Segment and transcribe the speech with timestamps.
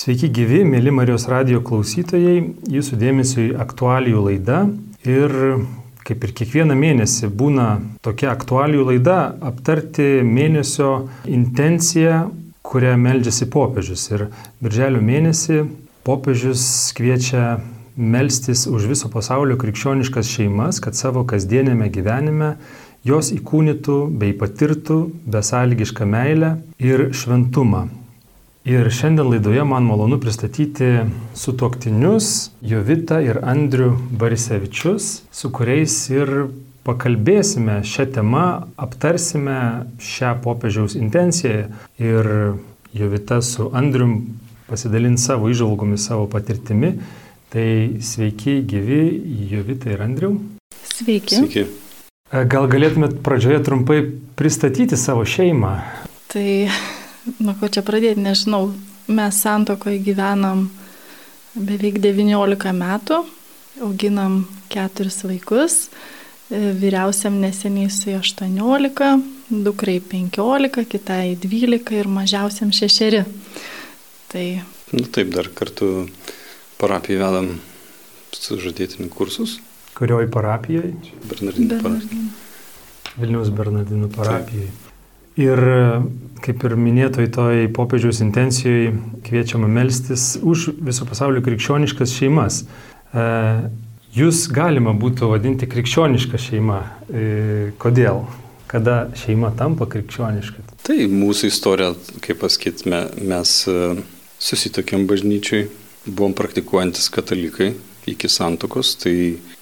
[0.00, 2.38] Sveiki gyvi, mėly Marijos radio klausytojai,
[2.72, 4.60] jūsų dėmesio į aktualijų laidą.
[5.04, 5.34] Ir
[6.08, 7.66] kaip ir kiekvieną mėnesį būna
[8.00, 9.18] tokia aktualijų laida
[9.50, 12.22] aptarti mėnesio intenciją,
[12.64, 14.06] kurią meldžiasi popiežius.
[14.14, 14.26] Ir
[14.64, 15.66] birželio mėnesį
[16.08, 16.64] popiežius
[16.96, 17.60] kviečia
[18.00, 22.54] melstis už viso pasaulio krikščioniškas šeimas, kad savo kasdienėme gyvenime
[23.04, 27.90] jos įkūnytų bei patirtų besąlygišką meilę ir šventumą.
[28.68, 30.90] Ir šiandien laidoje man malonu pristatyti
[31.34, 36.50] sutoktinius Jovitą ir Andrių Barisevičius, su kuriais ir
[36.84, 38.44] pakalbėsime šią temą,
[38.76, 39.56] aptarsime
[40.04, 42.28] šią popiežiaus intenciją ir
[42.92, 44.36] Jovita su Andrium
[44.68, 46.94] pasidalins savo išvalgomis, savo patirtimi.
[47.50, 47.66] Tai
[48.04, 49.02] sveiki, gyvi
[49.50, 50.36] Jovita ir Andriu.
[50.84, 51.40] Sveiki.
[51.40, 51.64] Sveiki.
[52.30, 54.02] Gal galėtumėt pradžioje trumpai
[54.38, 55.78] pristatyti savo šeimą?
[56.30, 56.48] Tai
[57.40, 58.70] nuo ko čia pradėti, nežinau.
[59.10, 60.68] Mes santokoje gyvenam
[61.58, 63.16] beveik 19 metų,
[63.82, 65.78] auginam keturis vaikus,
[66.50, 69.08] vyriausiam neseniai su 18,
[69.50, 73.24] dukrai 15, kitai 12 ir mažiausiam 6.
[74.30, 74.44] Tai...
[74.94, 76.06] Nu, taip, dar kartu
[76.78, 77.50] parapiją vedam
[78.34, 79.58] sužadėtinių kursus.
[79.98, 80.94] Kurioj parapijoje?
[81.26, 82.28] Bernardinų parapijai.
[83.18, 84.70] Vilniaus Bernardinų parapijoje.
[85.40, 85.60] Ir
[86.44, 88.94] kaip ir minėtoj toj popiežiaus intencijoje
[89.26, 92.62] kviečiama melstis už viso pasaulio krikščioniškas šeimas.
[93.12, 93.24] E,
[94.16, 96.78] jūs galima būtų vadinti krikščionišką šeimą.
[97.10, 97.26] E,
[97.82, 98.24] kodėl?
[98.70, 100.64] Kada šeima tampa krikščioniška?
[100.86, 101.92] Tai mūsų istorija,
[102.24, 102.90] kaip pasakyti,
[103.26, 103.78] mes e,
[104.40, 105.66] susitokėm bažnyčiui,
[106.06, 107.74] buvom praktikuojantis katalikai
[108.08, 109.14] iki santokos, tai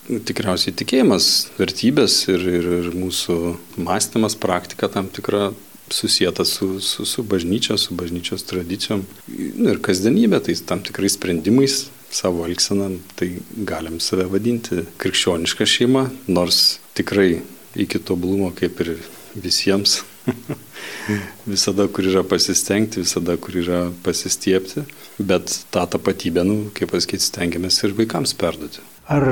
[0.07, 3.39] tikriausiai tikėjimas, vertybės ir, ir, ir mūsų
[3.83, 5.49] mąstymas, praktika tam tikra
[5.95, 11.87] susijęta su, su, su bažnyčia, su bažnyčios tradicijom nu, ir kasdienybė, tai tam tikrais sprendimais
[12.11, 13.35] savo elgseną, tai
[13.69, 17.43] galim save vadinti krikščionišką šeimą, nors tikrai
[17.77, 18.95] iki tobulumo kaip ir
[19.37, 20.03] visiems.
[21.49, 24.85] visada, kur yra pasistengti, visada, kur yra pasistiepti,
[25.19, 28.85] bet tą tapatybę, nu, kaip pasakyti, stengiamės ir vaikams perduoti.
[29.09, 29.25] Ar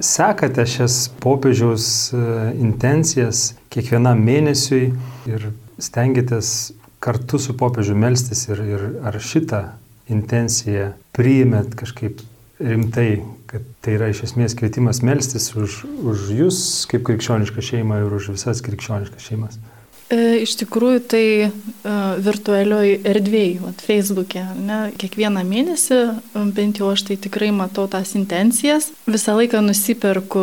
[0.00, 2.20] sekate šias popiežiaus e,
[2.60, 4.90] intencijas kiekvienam mėnesiui
[5.30, 5.50] ir
[5.80, 9.62] stengiatės kartu su popiežiu melstis ir, ir ar šitą
[10.10, 12.20] intenciją priimėt kažkaip
[12.60, 18.16] rimtai, kad tai yra iš esmės kvietimas melstis už, už jūs kaip krikščionišką šeimą ir
[18.16, 19.60] už visas krikščioniškas šeimas?
[20.10, 21.50] E, iš tikrųjų, tai e,
[22.26, 25.98] virtualioj erdvėjai, vat, Facebook'e, ne, kiekvieną mėnesį,
[26.34, 28.88] e, bent jau aš tai tikrai matau tas intencijas.
[29.06, 30.42] Visą laiką nusiperku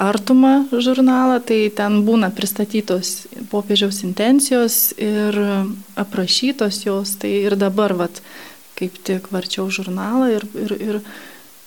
[0.00, 5.36] artumą žurnalą, tai ten būna pristatytos popiežiaus intencijos ir
[6.00, 7.14] aprašytos jos.
[7.20, 8.24] Tai ir dabar, vat,
[8.80, 11.00] kaip tik varčiau žurnalą ir, ir, ir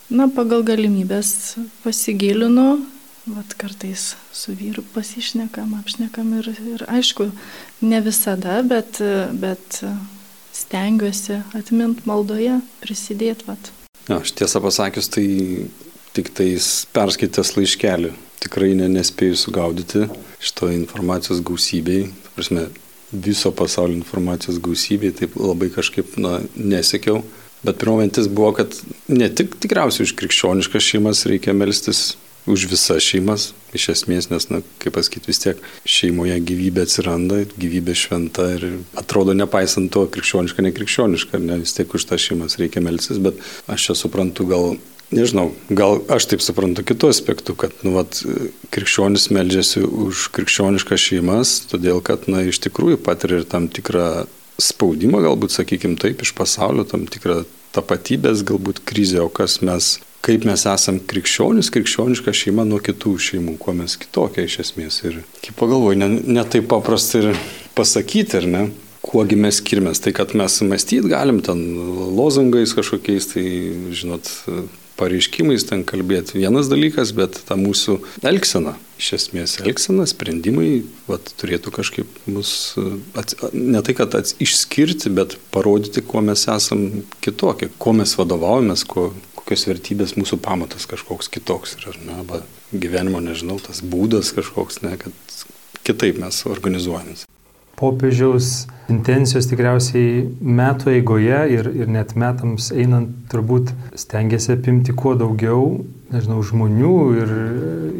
[0.09, 1.54] na, pagal galimybės
[1.86, 2.80] pasigilinu
[3.27, 7.27] Vat kartais su vyru pasišnekam, apšnekam ir, ir aišku,
[7.83, 9.01] ne visada, bet,
[9.35, 9.81] bet
[10.55, 13.49] stengiuosi atmint maldoje, prisidėti.
[13.49, 13.73] Vat.
[14.07, 15.27] Ja, aš tiesą pasakius, tai
[16.15, 20.05] tik tais perskaitęs laiškelį tikrai ne, nespėjau sugaudyti
[20.44, 22.07] šito informacijos gausybei.
[22.35, 22.67] Prasme,
[23.11, 27.23] viso pasaulio informacijos gausybei, taip labai kažkaip na, nesiekiau.
[27.65, 28.75] Bet pirmo mintis buvo, kad
[29.09, 32.11] ne tik tikriausiai už krikščioniškas šeimas reikia melstis,
[32.47, 37.96] už visas šeimas, iš esmės, nes, na, kaip pasakyti, vis tiek šeimoje gyvybė atsiranda, gyvybė
[37.97, 43.19] šventa ir atrodo, nepaisant to, krikščioniška, nekrikščioniška, ne, vis tiek už tas šeimas reikia melsis,
[43.22, 48.18] bet aš čia suprantu gal Nežinau, gal aš taip suprantu kitų aspektų, kad nu, vat,
[48.75, 54.25] krikščionis meldžiasi už krikščioniškas šeimas, todėl kad na, iš tikrųjų patiria ir tam tikrą
[54.59, 57.46] spaudimą, galbūt, sakykime taip, iš pasaulio, tam tikrą
[57.78, 59.94] tapatybės galbūt krizę, o kas mes
[60.25, 65.00] kaip mes esam krikščionis, krikščioniška šeima nuo kitų šeimų, kuo mes kitokia iš esmės.
[65.07, 67.39] Ir kaip pagalvoju, ne, ne taip paprasta ir
[67.78, 68.66] pasakyti, ar ne,
[69.06, 70.01] kuogi mes skirmės.
[70.03, 71.61] Tai, kad mes mąstyti galim ten
[72.17, 73.45] lozungais kažkokiais, tai,
[73.95, 74.31] žinot,
[74.97, 81.74] pareiškimais ten kalbėti vienas dalykas, bet ta mūsų elgsena, iš esmės elgsena, sprendimai, vat, turėtų
[81.75, 82.51] kažkaip mus,
[83.18, 86.88] ats, ne tai, kad ats, išskirti, bet parodyti, kuo mes esam
[87.24, 89.12] kitokie, kuo mes vadovaujamės, kuo,
[89.47, 92.41] kokios vertybės mūsų pamatas kažkoks kitoks yra, ne, arba
[92.75, 95.15] gyvenimo, nežinau, tas būdas kažkoks, ne, kad
[95.88, 97.23] kitaip mes organizuojamės.
[97.77, 105.85] Popiežiaus intencijos tikriausiai metų eigoje ir, ir net metams einant turbūt stengiasi apimti kuo daugiau,
[106.11, 107.33] nežinau, žmonių ir,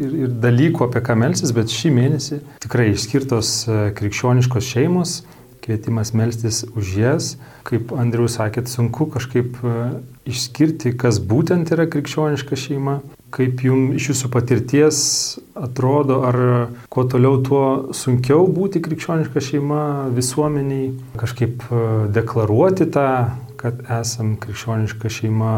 [0.04, 5.20] ir, ir dalykų, apie ką melsis, bet šį mėnesį tikrai išskirtos e, krikščioniškos šeimos,
[5.68, 7.26] kvietimas melstis už jas.
[7.68, 9.74] Kaip Andrius sakėt, sunku kažkaip e,
[10.32, 13.02] išskirti, kas būtent yra krikščioniška šeima.
[13.28, 15.00] Kaip jums iš jūsų patirties
[15.52, 16.38] atrodo, ar
[16.88, 19.82] kuo toliau, tuo sunkiau būti krikščioniška šeima
[20.16, 21.84] visuomeniai, kažkaip e,
[22.16, 23.10] deklaruoti tą
[23.58, 25.52] kad esam krikščioniška šeima,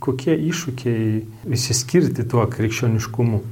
[0.00, 3.42] kokie iššūkiai įsiskirti tuo krikščioniškumu?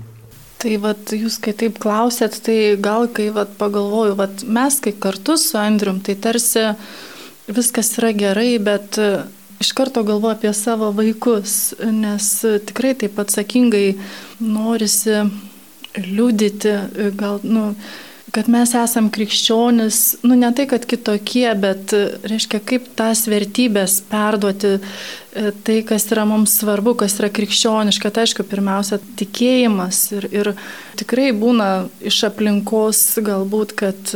[0.59, 5.37] Tai vat, jūs kai taip klausėt, tai gal kai vat, pagalvoju, vat, mes kai kartu
[5.39, 6.65] su Andrium, tai tarsi
[7.47, 8.99] viskas yra gerai, bet
[9.63, 12.27] iš karto galvoju apie savo vaikus, nes
[12.67, 13.87] tikrai taip atsakingai
[14.43, 15.23] norisi
[15.99, 16.75] liūdyti,
[17.19, 17.71] gal, nu,
[18.39, 21.91] kad mes esam krikščionis, nu ne tai, kad kitokie, bet
[22.31, 28.29] reiškia, kaip tas vertybės perduoti, e, tai, kas yra mums svarbu, kas yra krikščioniška, tai
[28.29, 30.53] aišku, pirmiausia, tikėjimas ir, ir
[31.01, 34.15] tikrai būna iš aplinkos galbūt, kad,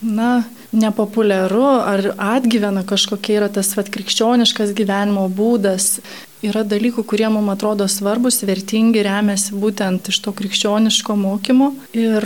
[0.00, 0.30] na,
[0.72, 5.98] nepopuliaru ar atgyvena kažkokia yra tas vat, krikščioniškas gyvenimo būdas.
[6.40, 11.74] Yra dalykų, kurie mums atrodo svarbus, vertingi, remiasi būtent iš to krikščioniško mokymo.
[11.92, 12.24] Ir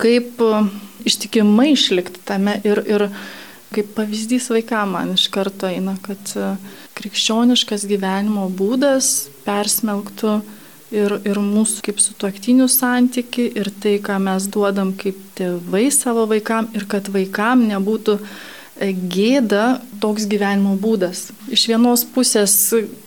[0.00, 0.62] kaip e,
[1.08, 3.08] ištikimai išlikti tame ir, ir
[3.74, 6.52] kaip pavyzdys vaikam man iš karto eina, kad e,
[6.96, 10.36] krikščioniškas gyvenimo būdas persmelktų
[10.94, 16.70] ir, ir mūsų kaip sutuoktinių santyki, ir tai, ką mes duodam kaip tėvai savo vaikam,
[16.76, 21.30] ir kad vaikam nebūtų e, gėda toks gyvenimo būdas.
[21.52, 22.56] Iš vienos pusės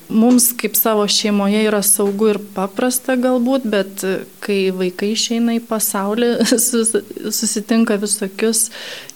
[0.10, 4.04] mums kaip savo šeimoje yra saugu ir paprasta galbūt, bet
[4.44, 6.32] kai vaikai išeina į pasaulį,
[7.40, 8.70] susitinka visokius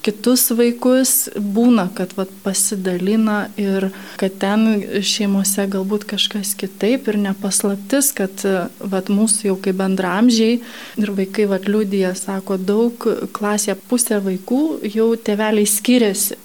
[0.03, 8.11] kitus vaikus, būna, kad vat, pasidalina ir kad ten šeimose galbūt kažkas kitaip ir nepaslaptis,
[8.17, 8.45] kad
[8.79, 10.59] vat, mūsų jau kaip bendramžiai
[10.99, 14.63] ir vaikai vat, liūdija, sako, daug klasėje pusė vaikų
[14.93, 16.39] jau teveliai skiriasi.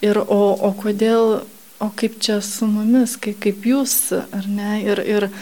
[0.00, 1.42] Ir o, o kodėl
[1.80, 4.80] o kaip čia su mumis, kaip, kaip jūs, ar ne?
[4.84, 5.32] Ir, ir e,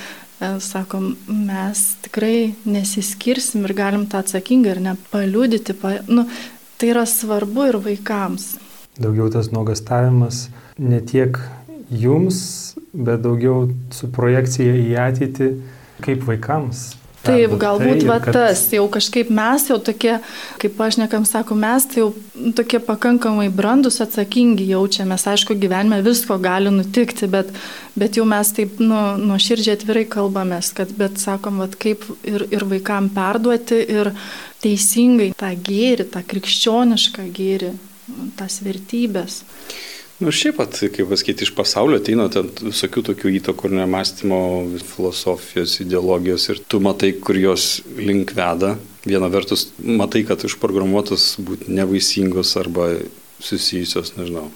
[0.63, 5.77] sakom, mes tikrai nesiskirsim ir galim tą atsakingai ir nepaliūdyti.
[5.79, 6.29] Pa, nu,
[6.79, 8.55] tai yra svarbu ir vaikams.
[8.99, 10.49] Daugiau tas nuogastavimas
[10.79, 11.39] ne tiek
[11.91, 15.51] jums, bet daugiau su projekcija į ateitį
[16.05, 16.98] kaip vaikams.
[17.27, 18.37] Taip, galbūt tai, va kad...
[18.37, 20.15] tas, jau kažkaip mes jau tokie,
[20.63, 22.13] kaip aš nekam sakau, mes tai jau
[22.57, 25.27] tokie pakankamai brandus, atsakingi jaučiamės.
[25.33, 27.51] Aišku, gyvenime visko gali nutikti, bet,
[27.99, 32.47] bet jau mes taip nu, nuo širdžiai atvirai kalbamės, kad, bet sakom, va, kaip ir,
[32.55, 34.13] ir vaikam perduoti ir
[34.63, 37.75] teisingai tą gėrį, tą krikščionišką gėrį,
[38.39, 39.43] tas vertybės.
[40.19, 44.39] Nu, šiaip pat, kaip pasakyti, iš pasaulio ateina ten visokių tokių įtakų ir nemastymo,
[44.83, 48.73] filosofijos, ideologijos ir tu matai, kur jos link veda.
[49.07, 52.91] Viena vertus, matai, kad užprogramuotos būti nevaisingos arba
[53.39, 54.49] susijusios, nežinau,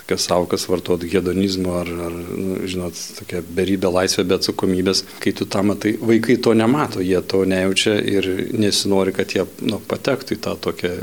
[0.00, 5.04] tokias savokas vartoti hedonizmo ar, ar nu, žinot, tokia beribė laisvė be atsakomybės.
[5.20, 9.82] Kai tu tą matai, vaikai to nemato, jie to nejaučia ir nesinori, kad jie nu,
[9.92, 10.94] patektų į tą tokią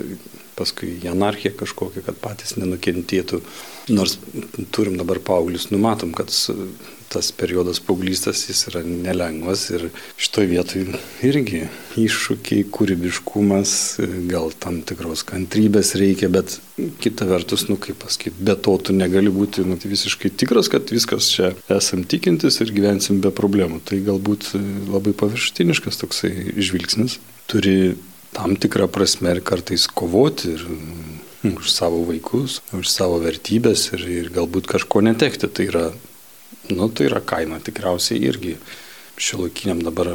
[0.56, 3.42] paskui į anarchiją kažkokią, kad patys nenukentėtų.
[3.94, 4.18] Nors
[4.74, 6.34] turim dabar paauglius, numatom, kad
[7.16, 9.88] tas periodas paauglystės jis yra nelengvas ir
[10.19, 11.62] šitoje vietoje irgi
[12.02, 13.75] iššūkiai, kūrybiškumas,
[14.31, 16.58] gal tam tikros kantrybės reikia, bet
[17.04, 21.30] kita vertus, nu kaip pasakyti, be to tu negali būti nu, visiškai tikras, kad viskas
[21.31, 23.84] čia esam tikintis ir gyvensim be problemų.
[23.86, 24.51] Tai galbūt
[24.91, 27.20] labai paviršutiniškas toksai žvilgsnis.
[27.51, 27.94] Turi
[28.36, 34.04] tam tikrą prasme ir kartais kovoti ir mm, už savo vaikus, už savo vertybės ir,
[34.12, 35.48] ir galbūt kažko netekti.
[35.48, 35.86] Tai yra,
[36.74, 38.58] nu, tai yra kaina tikriausiai irgi
[39.15, 40.12] šilukiniam dabar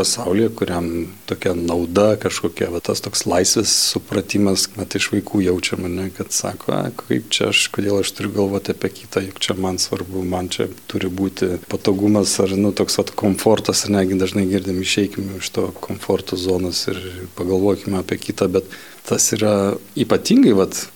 [0.00, 0.88] pasaulyje, kuriam
[1.28, 6.72] tokia nauda kažkokia, va, tas toks laisvės supratimas, kad iš vaikų jaučiama, ne, kad sako,
[6.78, 10.48] a, kaip čia aš, kodėl aš turiu galvoti apie kitą, juk čia man svarbu, man
[10.52, 15.52] čia turi būti patogumas ar, nu, toks vat, komfortas, ir negi dažnai girdim, išeikime iš
[15.56, 17.00] to komforto zonos ir
[17.36, 18.68] pagalvokime apie kitą, bet
[19.08, 20.86] tas yra ypatingai, vat,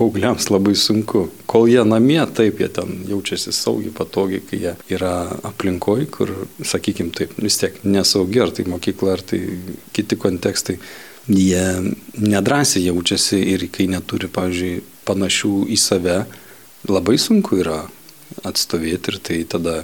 [0.00, 1.26] paaugliams labai sunku.
[1.50, 5.12] Kol jie namie, taip, jie ten jaučiasi saugiai, patogiai, kai jie yra
[5.50, 6.32] aplinkoje, kur,
[6.64, 9.42] sakykime, taip, vis tiek nesaugi, ar tai mokykla, ar tai
[9.96, 10.78] kiti kontekstai,
[11.28, 11.64] jie
[12.16, 16.20] nedrasiai jaučiasi ir kai neturi, pavyzdžiui, panašių į save,
[16.88, 17.82] labai sunku yra
[18.46, 19.82] atstovėti ir tai tada,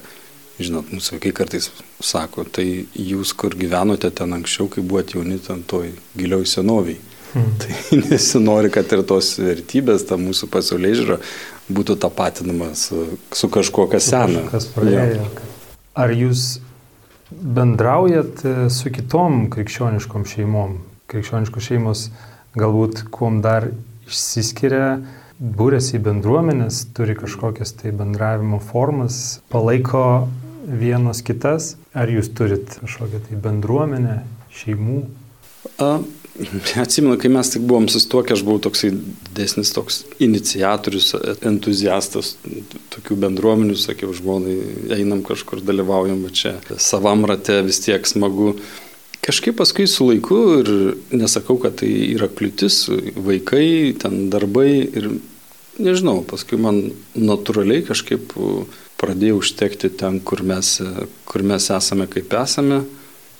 [0.56, 1.68] žinot, mūsų vaikai kartais
[2.00, 6.96] sako, tai jūs kur gyvenote ten anksčiau, kai buvote jauni, ten toj gilioj senoviai
[7.36, 7.56] Hmm.
[7.60, 11.18] Tai nesinori, kad ir tos vertybės, ta mūsų pasaulyje žiūra,
[11.76, 13.02] būtų tapatinama su,
[13.34, 14.46] su kažkuo, kas sena.
[14.52, 15.26] Kas praėjo.
[15.96, 16.46] Ar jūs
[17.30, 20.78] bendraujat e, su kitom krikščioniškom šeimom?
[21.12, 22.06] Krikščioniškos šeimos
[22.56, 23.68] galbūt kuom dar
[24.06, 25.02] išsiskiria,
[25.36, 30.26] būrėsi į bendruomenės, turi kažkokias tai bendravimo formas, palaiko
[30.66, 31.74] vienos kitas.
[31.96, 34.22] Ar jūs turit kažkokią tai bendruomenę,
[34.56, 35.00] šeimų?
[35.78, 35.99] A,
[36.82, 38.90] Atsimenu, kai mes tik buvom sustokę, aš buvau toksai
[39.37, 41.12] desnis toks iniciatorius,
[41.46, 42.35] entuziastas
[42.94, 44.56] tokių bendruomenių, sakiau žmonai,
[44.99, 48.54] einam kažkur dalyvaujam čia, savam rate vis tiek smagu.
[49.26, 50.68] Kažkaip paskui su laiku ir
[51.16, 52.85] nesakau, kad tai yra kliūtis,
[53.16, 55.08] vaikai, ten darbai ir
[55.82, 56.85] nežinau, paskui man
[57.16, 58.37] natūraliai kažkaip
[59.00, 60.78] pradėjo užtekti ten, kur mes,
[61.28, 62.85] kur mes esame, kaip esame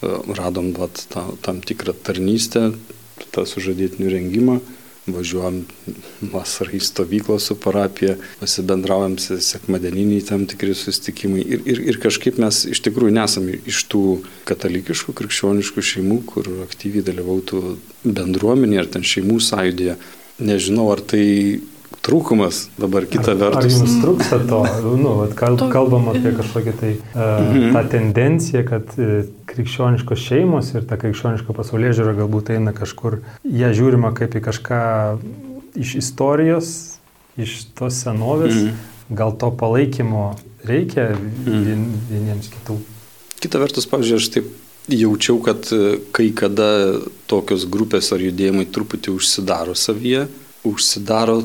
[0.01, 2.71] radom vat, ta, tam tikrą tarnystę,
[3.33, 4.59] tą sužadėtinių rengimą,
[5.07, 5.61] važiuojam
[6.33, 12.65] vasarą į stovyklą su parapija, pasibendraujam sekmadieniniai tam tikri sustikimai ir, ir, ir kažkaip mes
[12.67, 14.03] iš tikrųjų nesame iš tų
[14.49, 17.63] katalikiškų, krikščioniškų šeimų, kur aktyviai dalyvautų
[18.03, 19.97] bendruomenė ar ten šeimų sąjūdėje.
[20.47, 21.23] Nežinau, ar tai
[22.07, 23.59] trūkumas dabar kita ar, vertus.
[23.59, 24.61] Ar jums trūksta to,
[24.97, 30.87] nu, vat, kal, kalbam apie kažkokią tai uh, tą tendenciją, kad uh, krikščioniškos šeimos ir
[30.87, 34.83] ta krikščioniška pasaulyje žiūra galbūt eina kažkur, ją žiūrima kaip į kažką
[35.77, 36.69] iš istorijos,
[37.37, 38.85] iš tos senovės, mm.
[39.17, 40.31] gal to palaikymo
[40.67, 41.11] reikia
[41.45, 42.79] vien, vieniems kitų.
[43.37, 44.49] Kita vertus, pavyzdžiui, aš taip
[44.87, 45.67] jaučiau, kad
[46.15, 46.69] kai kada
[47.29, 50.25] tokios grupės ar judėjimai truputį užsidaro savyje,
[50.63, 51.43] užsidaro,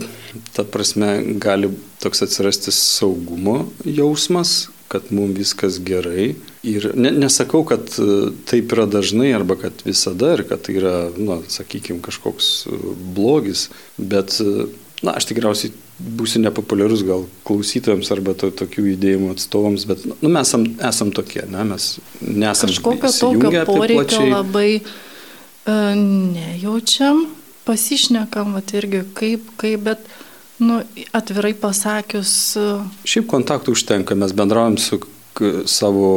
[0.57, 1.71] ta prasme, gali
[2.02, 6.35] toks atsirasti saugumo jausmas, kad mums viskas gerai.
[6.62, 10.97] Ir ne, nesakau, kad e, taip yra dažnai arba kad visada ir kad tai yra,
[11.16, 12.81] na, sakykime, kažkoks e,
[13.16, 14.66] blogis, bet, e,
[15.02, 20.49] na, aš tikriausiai būsiu nepopuliarus gal klausytojams arba to, tokių judėjimų atstovams, bet nu, mes
[20.49, 27.26] esam, esam tokie, ne, mes nesame kažkokio tokio poreikio labai uh, nejaučiam
[27.66, 30.07] pasišnekam, vat irgi kaip, kaip, bet,
[30.62, 30.81] nu,
[31.16, 32.35] atvirai pasakius.
[33.09, 35.00] Šiaip kontaktų užtenka, mes bendraujam su
[35.71, 36.09] savo,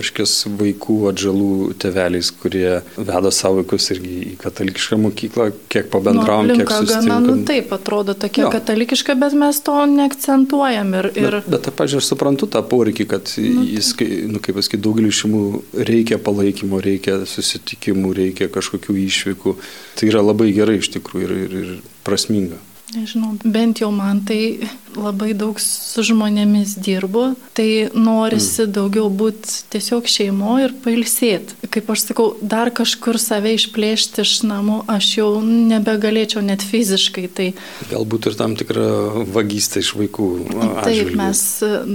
[0.00, 6.56] aiškės, vaikų atžalų teveliais, kurie veda savo vaikus irgi į katalikišką mokyklą, kiek pabendravom, nu,
[6.60, 7.26] kiek susitinkam.
[7.26, 8.52] Nu, taip, atrodo tokia jo.
[8.54, 10.96] katalikiška, bet mes to neakcentuojam.
[11.00, 11.38] Ir, ir...
[11.44, 13.92] Bet, bet pažiūrėjau, aš suprantu tą poreikį, kad nu, jis,
[14.32, 15.44] nu, kaip pasakyti, daugeliu šeimų
[15.92, 19.56] reikia palaikymo, reikia susitikimų, reikia kažkokių išvykų.
[19.98, 21.72] Tai yra labai gerai iš tikrųjų ir, ir, ir
[22.06, 22.60] prasminga.
[22.92, 27.22] Nežinau, bent jau man tai labai daug su žmonėmis dirbu,
[27.56, 28.72] tai norisi mm.
[28.76, 31.56] daugiau būti tiesiog šeimo ir pailsėti.
[31.72, 37.26] Kaip aš sakau, dar kažkur save išplėšti iš namų aš jau nebegalėčiau net fiziškai.
[37.32, 37.48] Tai...
[37.94, 40.30] Galbūt ir tam tikrą vagystę iš vaikų.
[40.52, 40.84] Atžvilgių.
[40.84, 41.44] Taip, mes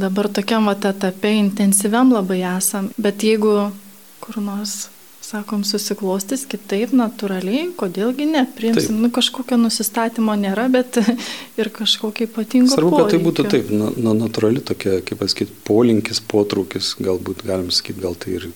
[0.01, 3.67] dabar tokiam etape intensyviam labai esam, bet jeigu
[4.23, 4.87] kur nors
[5.27, 9.01] sakom, susiklostys kitaip, natūraliai, kodėlgi ne, priimsim, taip.
[9.03, 10.99] nu kažkokio nusistatymo nėra, bet
[11.59, 12.71] ir kažkokio ypatingo.
[12.71, 17.73] Svarbu, kad tai būtų taip, na, na, natūrali tokia, kaip pasakyti, polinkis, potraukis, galbūt galim
[17.75, 18.49] sakyti, gal tai ir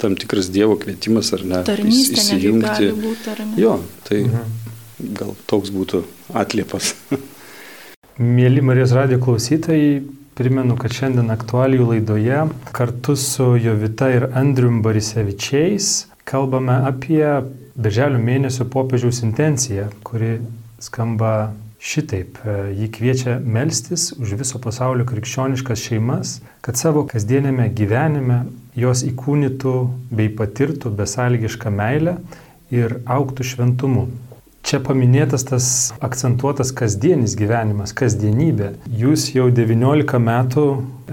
[0.00, 1.64] tam tikras Dievo kvietimas ar ne.
[1.68, 2.92] Tarnystė įsijungti.
[3.00, 3.56] Būti, ar ne?
[3.60, 3.74] Jo,
[4.08, 5.12] tai mhm.
[5.16, 6.04] gal toks būtų
[6.40, 6.94] atliepas.
[8.20, 10.00] Mėly Marijos radio klausytojai,
[10.40, 12.36] Primenu, kad šiandien aktualijų laidoje
[12.72, 15.88] kartu su Jovita ir Andrium Barisevičiais
[16.24, 17.26] kalbame apie
[17.76, 20.38] Birželio mėnesio popiežiaus intenciją, kuri
[20.80, 22.40] skamba šitaip.
[22.72, 28.46] Ji kviečia melstis už viso pasaulio krikščioniškas šeimas, kad savo kasdienėme gyvenime
[28.80, 29.76] jos įkūnytų
[30.08, 32.16] bei patirtų besąlygišką meilę
[32.72, 34.08] ir auktų šventumu.
[34.60, 35.66] Čia paminėtas tas
[36.04, 38.74] akcentuotas kasdienis gyvenimas, kasdienybė.
[38.92, 40.66] Jūs jau 19 metų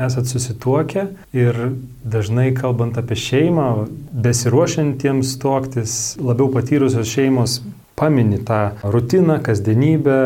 [0.08, 1.62] esat susituokę ir
[2.04, 3.88] dažnai kalbant apie šeimą,
[4.27, 7.62] besiruošiantiems tuoktis, labiau patyrusios šeimos
[7.98, 10.20] pamini tą rutiną, kasdienybę,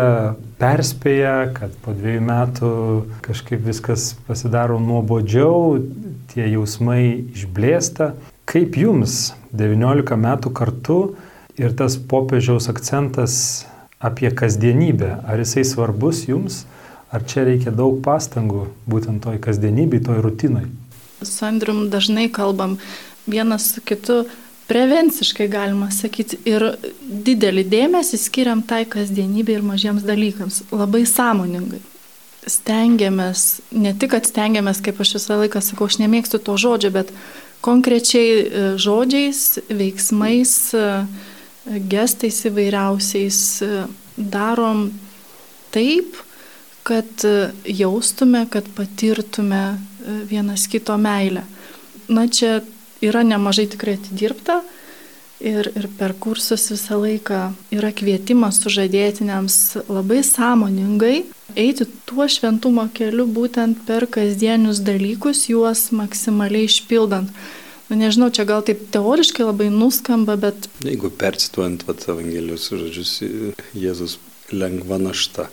[0.59, 2.71] perspėja, kad po dviejų metų
[3.23, 5.79] kažkaip viskas pasidaro nuobodžiau,
[6.33, 8.11] tie jausmai išblėsta.
[8.49, 10.99] Kaip jums 19 metų kartu
[11.61, 13.65] ir tas popiežiaus akcentas
[14.01, 16.63] apie kasdienybę, ar jisai svarbus jums,
[17.13, 20.65] ar čia reikia daug pastangų būtent toj kasdienybei, toj rutinai?
[21.21, 22.79] Su Andrium dažnai kalbam
[23.29, 24.23] vienas su kitu
[24.71, 26.65] prevenciškai galima sakyti ir
[27.01, 31.81] didelį dėmesį skiriam tai kasdienybei ir mažiems dalykams, labai sąmoningai.
[32.49, 37.11] Stengiamės, ne tik, kad stengiamės, kaip aš visą laiką sakau, aš nemėgstu to žodžio, bet
[37.61, 41.27] konkrečiai e, žodžiais, veiksmais, uh,
[41.65, 43.39] gestais įvairiausiais
[44.17, 44.89] darom
[45.71, 46.17] taip,
[46.83, 47.25] kad
[47.65, 49.77] jaustume, kad patirtume
[50.29, 51.45] vienas kito meilę.
[52.09, 52.59] Na čia
[53.01, 54.61] yra nemažai tikrai atidirbta,
[55.41, 57.37] Ir, ir per kursus visą laiką
[57.73, 59.55] yra kvietimas sužadėtiniams
[59.89, 61.23] labai sąmoningai
[61.57, 67.33] eiti tuo šventumo keliu būtent per kasdienius dalykus, juos maksimaliai išpildant.
[67.91, 70.69] Nu, nežinau, čia gal taip teoriškai labai nuskamba, bet...
[70.88, 73.17] Jeigu percituojant vat, Evangelijos žodžius,
[73.75, 74.15] Jėzus
[74.55, 75.50] lengva našta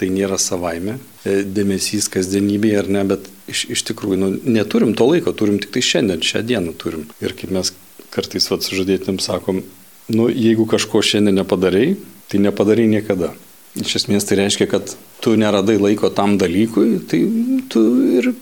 [0.00, 0.96] tai nėra savaime,
[1.28, 5.74] e, dėmesys kasdienybėje ar ne, bet iš, iš tikrųjų nu, neturim to laiko, turim tik
[5.76, 7.06] tai šiandien, šią dieną turim.
[7.22, 7.70] Ir kaip mes
[8.10, 9.62] kartais vat sužadėtėm sakom,
[10.10, 11.92] nu jeigu kažko šiandien nepadarai,
[12.32, 13.34] tai nepadarai niekada.
[13.78, 17.22] Iš esmės tai reiškia, kad tu neradai laiko tam dalykui, tai
[17.70, 17.84] tu
[18.18, 18.32] ir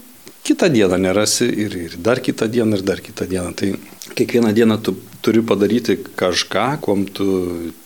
[0.49, 3.55] kitą dieną nerasi ir, ir dar kitą dieną ir dar kitą dieną.
[3.55, 3.73] Tai
[4.15, 7.27] kiekvieną dieną tu turi padaryti kažką, kuom tu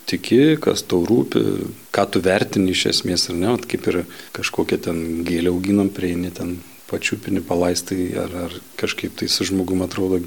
[0.06, 1.42] tiki, kas tau rūpi,
[1.94, 4.04] ką tu vertini iš esmės ar ne, kaip ir
[4.36, 6.60] kažkokią ten gėlę auginam, prieini ten
[6.92, 10.20] pačiupini palaistai ar, ar kažkaip tai su žmogum atrodo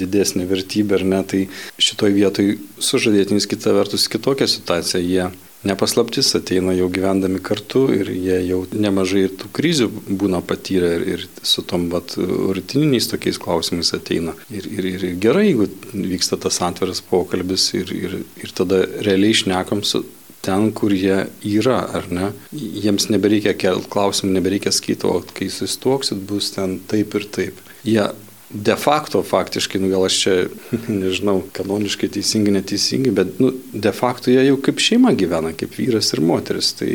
[0.00, 1.40] didesnė vertybė ar ne, tai
[1.82, 5.30] šitoj vietoj sužadėtinis kita vertus kitokia situacija, jie
[5.66, 9.88] nepaslaptis ateina jau gyvendami kartu ir jie jau nemažai ir tų krizių
[10.20, 14.36] būna patyrę ir, ir su tom vat, rutininiais tokiais klausimais ateina.
[14.52, 19.84] Ir, ir, ir gerai, jeigu vyksta tas atviras pokalbis ir, ir, ir tada realiai išnekam
[19.84, 20.04] su
[20.40, 22.30] ten, kur jie yra, ar ne.
[22.56, 27.60] Jiems nebereikia kelt klausimų, nebereikia skaityti, o kai susituoksit, bus ten taip ir taip.
[27.84, 28.08] Jie
[28.50, 30.34] de facto faktiškai, nu gal aš čia
[31.02, 36.10] nežinau, kanoniškai teisingai, neteisingai, bet nu, de facto jie jau kaip šeima gyvena, kaip vyras
[36.16, 36.90] ir moteris, tai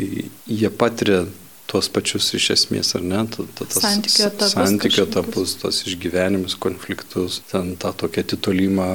[0.46, 1.24] jie patiria
[1.66, 6.54] tuos pačius iš esmės, ar ne, ta, ta, tas santykio etapus, santykio etapus tos išgyvenimus,
[6.62, 8.86] konfliktus, ten tą tokią titolimą,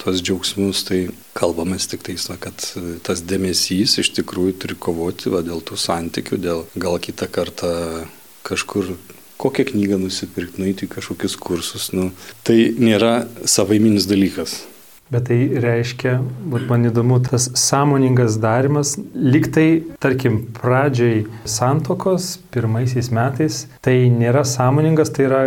[0.00, 1.00] tuos džiaugsmus, tai
[1.36, 2.54] kalbamės tik tais, na, kad
[3.06, 7.72] tas dėmesys iš tikrųjų turi kovoti va, dėl tų santykių, dėl gal kitą kartą
[8.46, 8.94] kažkur
[9.40, 11.90] kokią knygą nusipirkti, nueiti kažkokius kursus.
[11.96, 12.10] Nu,
[12.44, 14.60] tai nėra savaiminis dalykas.
[15.10, 16.20] Bet tai reiškia,
[16.52, 25.10] vat man įdomu, tas sąmoningas darimas, liktai, tarkim, pradžiai santokos, pirmaisiais metais, tai nėra sąmoningas,
[25.16, 25.40] tai yra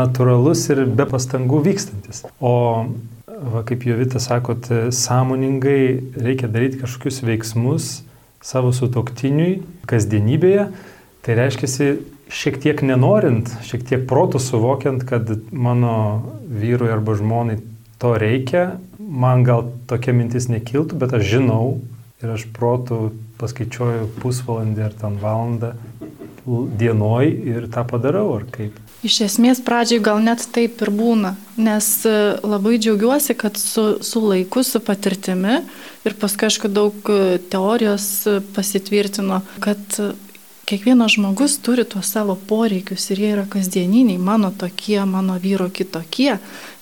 [0.00, 2.24] natūralus ir be pastangų vykstantis.
[2.42, 2.56] O,
[3.54, 5.78] va, kaip Jovita sakot, sąmoningai
[6.18, 7.92] reikia daryti kažkokius veiksmus
[8.42, 10.66] savo sutoktiniui kasdienybėje,
[11.22, 11.70] tai reiškia,
[12.32, 15.96] šiek tiek nenorint, šiek tiek protų suvokiant, kad mano
[16.48, 17.58] vyrui arba žmonai
[18.00, 21.64] to reikia, man gal tokia mintis nekiltų, bet aš žinau
[22.22, 25.74] ir aš protų paskaičiuoju pusvalandį ar ten valandą
[26.44, 28.76] dienoj ir tą padarau, ar kaip.
[29.04, 34.22] Iš esmės pradžiai gal net taip ir būna, nes e, labai džiaugiuosi, kad su, su
[34.24, 35.58] laiku, su patirtimi
[36.08, 39.98] ir paskui aišku daug e, teorijos e, pasitvirtino, kad
[40.64, 46.38] kiekvienas žmogus turi tuos savo poreikius ir jie yra kasdieniniai, mano tokie, mano vyro kitokie.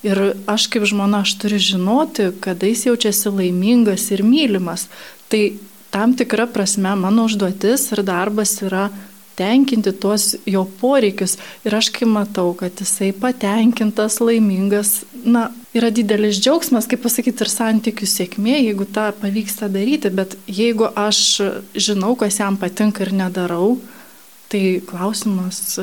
[0.06, 4.88] Ir aš kaip žmona, aš turiu žinoti, kada jis jaučiasi laimingas ir mylimas.
[5.28, 5.42] Tai
[5.90, 8.88] tam tikra prasme mano užduotis ir darbas yra
[9.38, 11.36] tenkinti tuos jo poreikius.
[11.66, 17.52] Ir aš kai matau, kad jisai patenkintas, laimingas, na, yra didelis džiaugsmas, kaip pasakyti, ir
[17.52, 21.22] santykių sėkmė, jeigu tą pavyksta daryti, bet jeigu aš
[21.74, 23.76] žinau, kas jam patinka ir nedarau,
[24.52, 25.78] tai klausimas,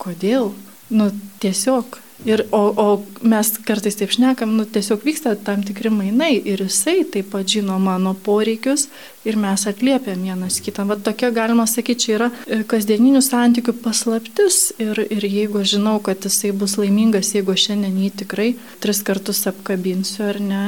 [0.00, 0.52] kodėl?
[0.88, 1.10] Nu,
[1.42, 2.86] tiesiog Ir, o, o
[3.22, 7.76] mes kartais taip šnekam, nu, tiesiog vyksta tam tikri mainai ir jisai taip pat žino
[7.78, 8.88] mano poreikius
[9.22, 10.82] ir mes atliepiam vienas kitą.
[10.88, 16.26] Vat tokia, galima sakyti, čia yra e, kasdieninių santykių paslaptis ir, ir jeigu žinau, kad
[16.26, 18.48] jisai bus laimingas, jeigu šiandien jį tikrai
[18.82, 20.64] tris kartus apkabinsiu ar ne,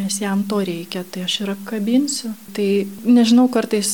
[0.00, 2.32] nes jam to reikia, tai aš ir apkabinsiu.
[2.56, 2.70] Tai
[3.04, 3.92] nežinau, kartais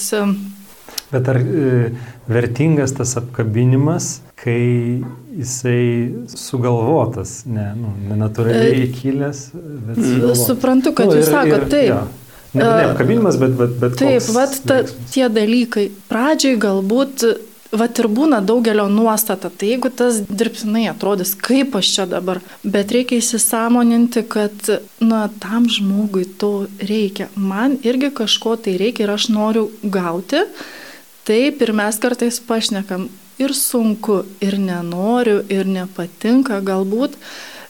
[1.11, 1.91] Bet ar e,
[2.31, 5.03] vertingas tas apkabinimas, kai
[5.37, 10.01] jisai sugalvotas, ne, nu, nenatūraliai e, kilęs, bet...
[10.01, 10.47] Sugalvotas.
[10.49, 11.93] Suprantu, kad nu, jūs sakote taip.
[11.93, 12.01] Ja.
[12.51, 14.01] Ne, ne apkabinimas, bet, bet, bet.
[14.01, 14.81] Taip, vat ta,
[15.13, 15.91] tie dalykai.
[16.11, 17.29] Pradžiai galbūt
[17.71, 22.91] Vat ir būna daugelio nuostata, tai jeigu tas dirbtinai atrodys, kaip aš čia dabar, bet
[22.91, 27.29] reikia įsisamoninti, kad, na, tam žmogui to reikia.
[27.39, 30.43] Man irgi kažko tai reikia ir aš noriu gauti,
[31.31, 33.05] Taip ir mes kartais pašnekam
[33.41, 37.17] ir sunku, ir nenoriu, ir nepatinka galbūt,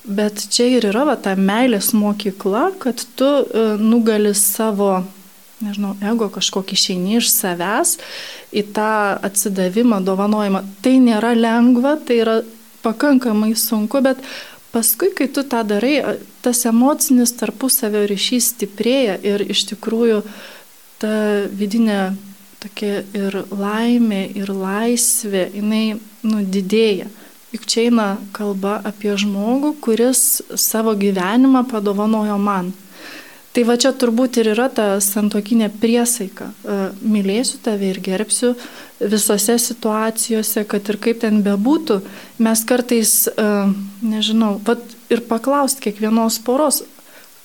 [0.05, 5.05] bet čia ir yra va, ta meilės mokykla, kad tu e, nugali savo,
[5.63, 7.99] nežinau, ego kažkokį išeini iš savęs
[8.51, 8.93] į tą
[9.29, 10.65] atsidavimą, dovanojimą.
[10.83, 12.41] Tai nėra lengva, tai yra
[12.83, 14.23] pakankamai sunku, bet
[14.73, 16.01] paskui, kai tu tą darai,
[16.43, 20.23] tas emocinis tarpusavio ryšys stiprėja ir iš tikrųjų
[21.01, 21.15] ta
[21.57, 22.01] vidinė
[22.61, 25.85] tokia ir laimė, ir laisvė, jinai
[26.23, 27.09] nu, didėja.
[27.51, 32.71] Juk čia eina kalba apie žmogų, kuris savo gyvenimą padovanojo man.
[33.51, 36.53] Tai va čia turbūt ir yra ta santokinė priesaika.
[36.63, 38.53] E, mylėsiu tave ir gerbsiu
[39.01, 41.99] visose situacijose, kad ir kaip ten bebūtų.
[42.47, 43.49] Mes kartais, e,
[44.07, 46.85] nežinau, vat ir paklausti kiekvienos poros,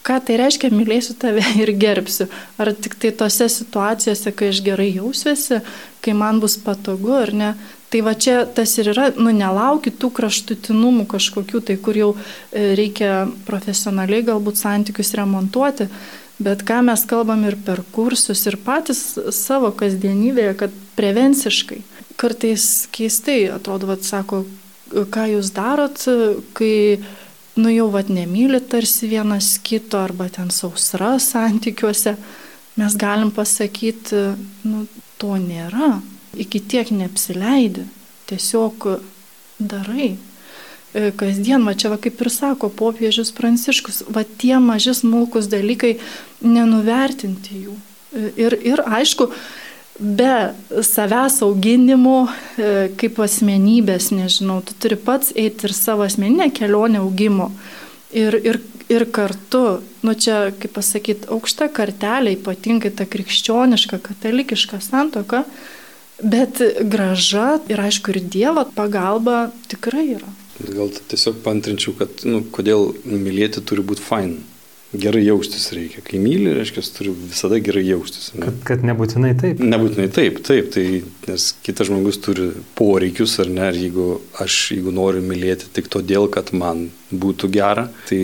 [0.06, 2.30] ką tai reiškia mylėsiu tave ir gerbsiu.
[2.62, 5.62] Ar tik tai tose situacijose, kai aš gerai jausiuosi,
[6.06, 7.56] kai man bus patogu ar ne.
[7.94, 12.74] Tai va čia tas ir yra, nu nelauki tų kraštutinumų kažkokių, tai kur jau e,
[12.76, 15.88] reikia profesionaliai galbūt santykius remontuoti,
[16.44, 19.04] bet ką mes kalbam ir per kursus, ir patys
[19.38, 21.84] savo kasdienybėje, kad prevenciškai.
[22.20, 22.66] Kartais
[22.96, 24.44] keistai atrodo, vad sako,
[24.92, 26.02] ką jūs darot,
[26.58, 26.76] kai
[27.56, 32.16] nu jau vad nemylit tarsi vienas kito arba ten sausra santykiuose,
[32.76, 34.36] mes galim pasakyti,
[34.68, 34.86] nu
[35.18, 36.02] to nėra
[36.36, 37.86] iki tiek neapsileidi,
[38.28, 38.88] tiesiog
[39.60, 40.16] darai.
[40.96, 45.98] E, kasdien, va čia va kaip ir sako popiežius Pranciškus, va tie maži smulkus dalykai,
[46.44, 47.76] nenuvertinti jų.
[48.12, 49.30] E, ir, ir aišku,
[50.00, 50.54] be
[50.84, 52.26] savęs auginimo,
[52.58, 57.52] e, kaip asmenybės, nežinau, tu turi pats eiti ir savo asmeninę kelionę augimo.
[58.16, 58.60] Ir, ir,
[58.92, 65.44] ir kartu, nu čia, kaip pasakyti, aukšta kartelė, ypatingai ta krikščioniška, katalikiška santoka,
[66.24, 70.30] Bet graža ir aišku ir Dievo pagalba tikrai yra.
[70.64, 74.38] Gal tiesiog pantrinčiau, kad nu, kodėl mylėti turi būti fain.
[74.94, 76.00] Gerai jaustis reikia.
[76.06, 78.30] Kai myli, reiškia, turi visada gerai jaustis.
[78.36, 78.46] Ne?
[78.46, 79.60] Kad, kad nebūtinai taip.
[79.60, 80.70] Nebūtinai taip, taip.
[80.76, 80.86] Tai,
[81.28, 83.68] nes kitas žmogus turi poreikius, ar ne?
[83.74, 84.08] Ir jeigu
[84.44, 88.22] aš, jeigu noriu mylėti tik todėl, kad man būtų gera, tai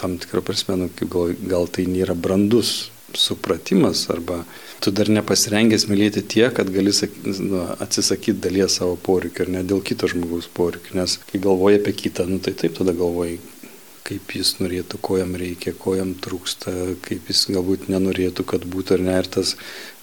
[0.00, 4.44] tam tikrą prasme, nu, gal, gal tai nėra brandus supratimas arba
[4.80, 6.92] tu dar nepasirengęs mylėti tiek, kad gali
[7.24, 11.96] nu, atsisakyti dalies savo poreikių ir ne dėl kito žmogaus poreikių, nes kai galvoji apie
[12.04, 13.40] kitą, nu, tai taip tada galvoji,
[14.10, 16.72] kaip jis norėtų, ko jam reikia, ko jam trūksta,
[17.06, 19.16] kaip jis galbūt nenorėtų, kad būtų ar ne.
[19.22, 19.54] Ir tas,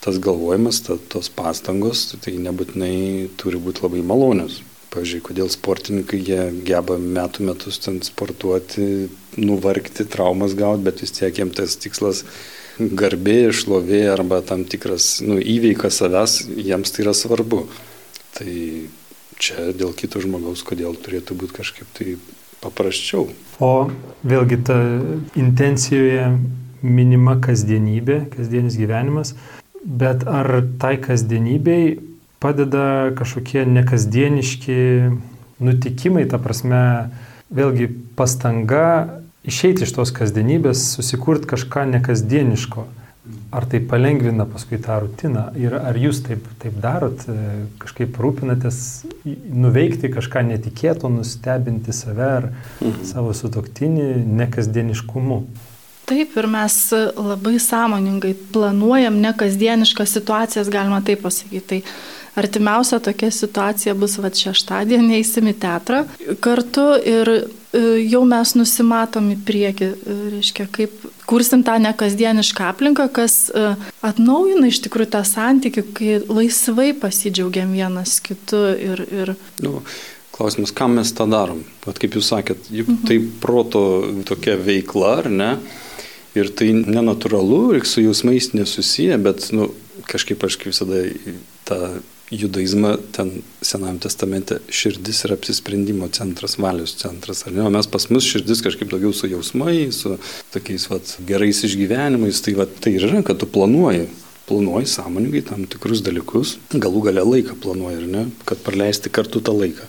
[0.03, 4.61] tas galvojimas, ta, tos pastangos, tai nebūtinai turi būti labai malonios.
[4.93, 11.35] Pavyzdžiui, kodėl sportininkai jie geba metų metus ten sportuoti, nuvargti, traumas gauti, bet vis tiek
[11.41, 12.23] jiems tas tikslas
[12.79, 17.65] garbė, šlovė arba tam tikras nu, įveika savęs, jiems tai yra svarbu.
[18.37, 18.55] Tai
[19.37, 22.15] čia dėl kito žmogaus, kodėl turėtų būti kažkaip tai
[22.67, 23.29] paprasčiau.
[23.63, 23.89] O
[24.27, 24.77] vėlgi ta
[25.39, 26.27] intencijoje
[26.83, 29.33] minima kasdienybė, kasdienis gyvenimas,
[29.81, 31.97] bet ar tai kasdienybei
[32.43, 34.77] padeda kažkokie nekasdieniški
[35.63, 36.83] nutikimai, ta prasme,
[37.49, 42.85] vėlgi pastanga išeiti iš tos kasdienybės, susikurti kažką nekasdieniško.
[43.51, 45.45] Ar tai palengvina paskui tą rutiną?
[45.59, 47.37] Ir ar jūs taip, taip darot, e,
[47.79, 48.81] kažkaip rūpinatės
[49.25, 52.49] nuveikti kažką netikėto, nustebinti save ar
[52.81, 53.07] mhm.
[53.07, 54.11] savo sutoktinį
[54.43, 55.41] nekasdieniškumu?
[56.07, 56.75] Taip, ir mes
[57.19, 61.65] labai sąmoningai planuojam nekasdieniškas situacijas, galima taip pasakyti.
[61.67, 61.81] Tai
[62.37, 66.03] artimiausia tokia situacija bus va šeštadienį eisim į teatrą
[66.43, 67.31] kartu ir
[67.77, 70.93] E, jau mes nusimatom į priekį, e, reiškia, kaip
[71.27, 73.73] kursim tą nekasdienišką aplinką, kas e,
[74.07, 79.03] atnaujina iš tikrųjų tą santykių, kai laisvai pasidžiaugiam vienas kitu ir...
[79.11, 79.33] ir...
[79.59, 79.81] Nu,
[80.31, 81.65] klausimas, kam mes tą darom?
[81.83, 83.03] Pat kaip jūs sakėt, juk mhm.
[83.09, 83.83] tai proto
[84.29, 85.51] tokia veikla, ar ne?
[86.37, 89.73] Ir tai nenatūralu, ir su jausmais nesusiję, bet nu,
[90.07, 91.03] kažkaip aš visada
[91.67, 91.97] tą
[92.31, 97.45] judaizmą ten Senajame testamente širdis yra apsisprendimo centras, valios centras.
[97.47, 97.63] Ar ne?
[97.63, 100.17] O mes pas mus širdis kažkaip daugiau su jausmai, su
[100.53, 102.41] tokiais vat, gerais išgyvenimais.
[102.43, 104.07] Tai, vat, tai yra, kad tu planuoji.
[104.47, 109.51] Planuoji sąmoningai tam tikrus dalykus, galų gale laiką planuoji, ar ne, kad praleisti kartu tą
[109.57, 109.87] laiką.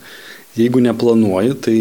[0.59, 1.79] Jeigu neplanuoji, tai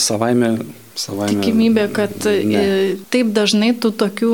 [0.00, 0.54] savaime
[0.94, 2.60] Savaime, Tikimybė, kad ne.
[2.60, 4.30] E, taip dažnai tų tokių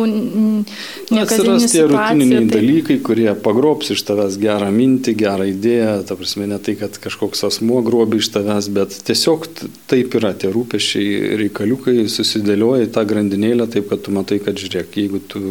[1.17, 2.59] Atsiras tie rutininiai tai...
[2.59, 7.47] dalykai, kurie pagrobs iš tavęs gerą mintį, gerą idėją, ta prasme ne tai, kad kažkoks
[7.49, 9.47] asmuo grobi iš tavęs, bet tiesiog
[9.91, 15.01] taip yra, tie rūpešiai reikaliukai susidėlioja į tą grandinėlę taip, kad tu matai, kad žiūrėk,
[15.01, 15.43] jeigu tu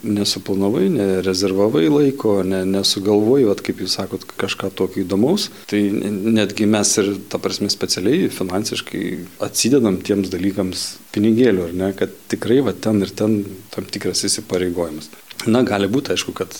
[0.00, 6.96] nesuplanavai, nerezervavai laiko, ne, nesugalvojai, vat, kaip jūs sakot, kažką tokio įdomaus, tai netgi mes
[7.04, 9.04] ir, ta prasme, specialiai finansiškai
[9.44, 14.24] atsidedam tiems dalykams dalykams pinigėlių, ar ne, kad tikrai va ten ir ten tam tikras
[14.24, 15.10] įsipareigojimas.
[15.46, 16.54] Na, gali būti, aišku, kad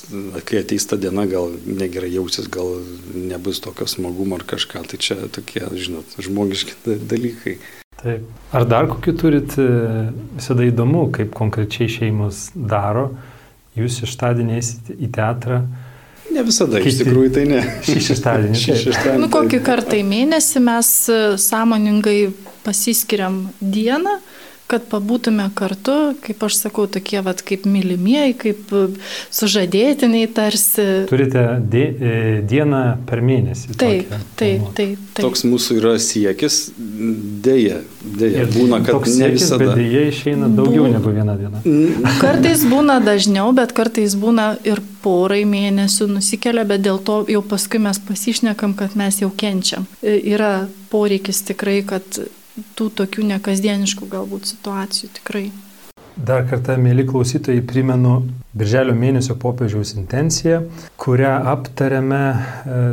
[0.44, 2.82] kai ateis ta diena, gal negerai jausis, gal
[3.14, 7.56] nebus tokio smagumo ar kažką, tai čia tokie, žinot, žmogiški dalykai.
[8.02, 8.26] Taip.
[8.52, 13.14] Ar dar kokiu turit e, visada įdomu, kaip konkrečiai šeimos daro,
[13.78, 15.62] jūs šeštadienį eisite į teatrą,
[16.34, 16.90] Ne visada, Kiti.
[16.90, 17.60] iš tikrųjų tai ne.
[17.86, 18.58] Šį šeštadienį.
[18.58, 19.22] Šį šeštadienį.
[19.22, 22.18] Nu, kokį kartą į mėnesį mes e, sąmoningai
[22.64, 24.16] pasiskiriam dieną,
[24.74, 28.74] kad pabūtume kartu, kaip aš sakau, tokie vat, kaip mylimieji, kaip
[29.34, 30.86] sužadėtiniai tarsi.
[31.10, 31.86] Turite die,
[32.50, 33.76] dieną per mėnesį.
[33.78, 35.22] Taip, tokią, taip, taip, taip.
[35.22, 36.58] Toks mūsų yra siekis,
[37.44, 39.62] dėja, dėja, būna, kad toks ne siekis, visada.
[39.62, 41.62] Bet dėja išeina daugiau negu viena diena.
[42.24, 47.82] Kartais būna dažniau, bet kartais būna ir porai mėnesių nusikelia, bet dėl to jau paskui
[47.82, 49.86] mes pasišnekam, kad mes jau kenčiam.
[50.02, 52.24] Yra poreikis tikrai, kad
[52.78, 55.46] tų tokių nekasdieniškų galbūt situacijų tikrai.
[56.14, 58.20] Dar kartą, mėly klausytojai, primenu
[58.54, 60.60] Birželio mėnesio popiežiaus intenciją,
[61.00, 62.20] kurią aptarėme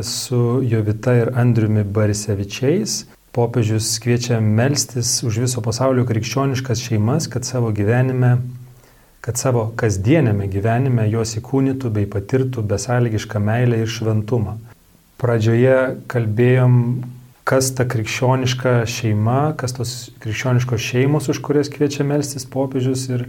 [0.01, 3.03] su Jovita ir Andriumi Barisevičiais.
[3.31, 8.39] Popiežius kviečia melstis už viso pasaulio krikščioniškas šeimas, kad savo gyvenime,
[9.21, 14.57] kad savo kasdienėme gyvenime jos įkūnytų bei patirtų besąlygišką meilę ir šventumą.
[15.21, 15.77] Pradžioje
[16.09, 16.73] kalbėjom,
[17.47, 23.25] kas ta krikščioniška šeima, kas tos krikščioniškos šeimos, už kurias kviečia melstis popiežius ir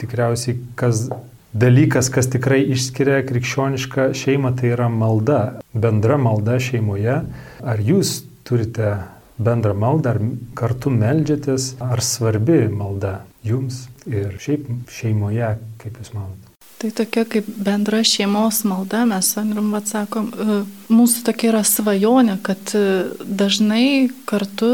[0.00, 1.08] tikriausiai kas
[1.54, 5.40] dalykas, kas tikrai išskiria krikščionišką šeimą, tai yra malda,
[5.72, 7.20] bendra malda šeimoje.
[7.64, 8.96] Ar jūs turite
[9.38, 10.22] bendrą maldą, ar
[10.58, 16.53] kartu melžiatės, ar svarbi malda jums ir šiaip šeimoje, kaip jūs manote?
[16.78, 20.30] Tai tokia kaip bendra šeimos malda, mes Andrum atsakom,
[20.92, 22.74] mūsų tokia yra svajonė, kad
[23.24, 24.70] dažnai kartu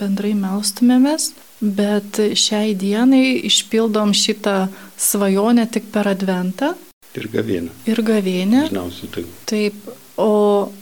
[0.00, 6.72] bendrai melstumėmės, bet šiai dienai išpildom šitą svajonę tik per adventą.
[7.18, 7.74] Ir gavėnę.
[7.90, 8.62] Ir gavėnę.
[8.70, 9.26] Dažniausiai tai.
[9.50, 10.72] Taip, o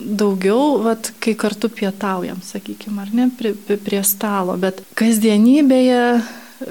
[0.00, 6.04] daugiau, vat, kai kartu pietaujam, sakykime, ar ne, prie, prie stalo, bet kasdienybėje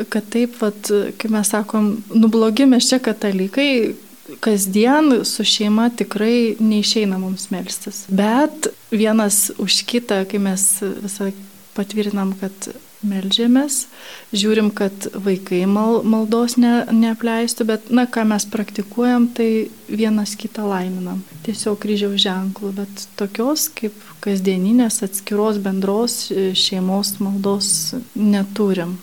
[0.10, 3.96] kad taip, vat, kaip mes sakom, nublogi mes čia katalikai,
[4.40, 8.04] kasdien su šeima tikrai neišeina mums melstis.
[8.10, 10.68] Bet vienas už kitą, kai mes
[11.02, 11.32] visą
[11.78, 12.70] patvirtinam, kad
[13.06, 13.86] melžiamės,
[14.36, 20.68] žiūrim, kad vaikai mal, maldos ne, neapleistų, bet, na, ką mes praktikuojam, tai vienas kitą
[20.68, 21.22] laiminam.
[21.46, 26.26] Tiesiog kryžiaus ženklų, bet tokios kaip kasdieninės atskiros bendros
[26.60, 27.70] šeimos maldos
[28.20, 28.98] neturim.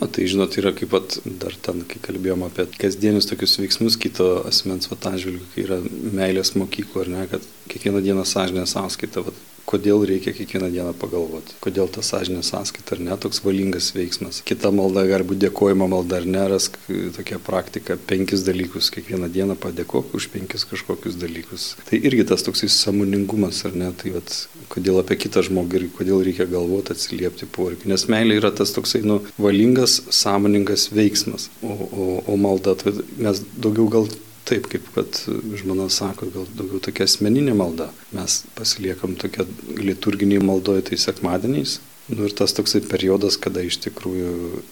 [0.00, 4.26] O tai žinot, yra kaip pat dar ten, kai kalbėjom apie kasdienius tokius veiksmus kito
[4.44, 5.78] asmens vat atžvilgiu, kai yra
[6.18, 11.56] meilės mokyklo, ar ne, kad kiekvieną dieną sąžinė sąskaita, vat, kodėl reikia kiekvieną dieną pagalvoti,
[11.64, 14.40] kodėl ta sąžinė sąskaita ar ne toks valingas veiksmas.
[14.46, 16.68] Kita malda gali būti dėkojimo malda ar neras,
[17.16, 21.68] tokia praktika, penkis dalykus kiekvieną dieną padėkok už penkis kažkokius dalykus.
[21.90, 24.36] Tai irgi tas toksai samoningumas ar ne, tai vat,
[24.72, 27.90] kodėl apie kitą žmogų ir kodėl reikia galvoti, atsiliepti poreikiu.
[27.90, 31.50] Nes meilė yra tas toksai, nu, valingas, sąmoningas veiksmas.
[31.62, 34.08] O, o, o malda, tai mes daugiau gal
[34.46, 35.20] taip, kaip kad
[35.58, 37.90] žmona sako, gal daugiau tokia asmeninė malda.
[38.16, 39.46] Mes pasiliekam tokia
[39.80, 41.80] liturginė maldoje tai sekmadieniais.
[42.12, 44.62] Nu ir tas toksai periodas, kada iš tikrųjų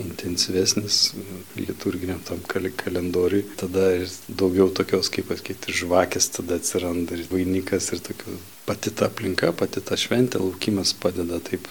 [0.00, 1.12] intensyvesnis
[1.58, 8.02] liturginiam tam kalendoriui, tada ir daugiau tokios, kaip pasakyti, žvakės tada atsiranda ir vainikas ir
[8.06, 11.66] tokia pati ta aplinka, pati ta šventė, laukimas padeda taip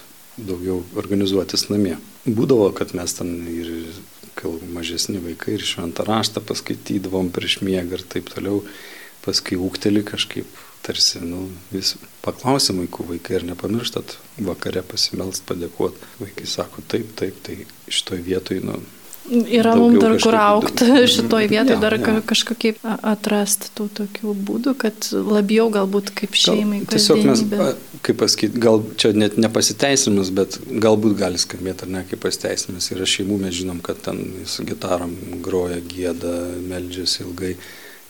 [0.48, 1.98] daugiau organizuotis namie.
[2.26, 3.70] Būdavo, kad mes ten ir
[4.72, 8.62] mažesni vaikai ir šventą raštą paskaitydavom prieš miegą ir taip toliau,
[9.26, 10.48] paskui ūkteli kažkaip
[10.86, 14.16] tarsi, nu, vis paklausim vaikų, vaikai ir nepamirštat
[14.48, 16.08] vakare pasimelst, padėkoti.
[16.22, 17.58] Vaikai sako, taip, taip, tai
[17.92, 18.80] šitoj vietoj, nu,
[19.30, 22.16] Yra mums dar kur aukti šitoj vietoj, ja, dar ja.
[22.26, 22.76] kažkokiai
[23.12, 26.82] atrasti tų tokių būdų, kad labiau galbūt kaip šeimai.
[26.84, 27.44] Gal, tiesiog mes,
[28.06, 32.90] kaip pasakyti, gal čia net nepasiteisinimas, bet galbūt gali skambėti ar ne kaip pasiteisinimas.
[32.96, 35.14] Yra šeimų, mes žinom, kad ten su gitaram
[35.46, 36.36] groja, gėda,
[36.70, 37.54] meldžiasi ilgai.